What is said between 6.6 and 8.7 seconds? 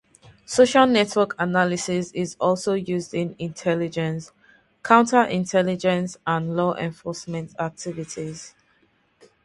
enforcement activities.